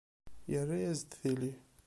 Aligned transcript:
Yarra-as-d 0.51 1.11
tili. 1.21 1.51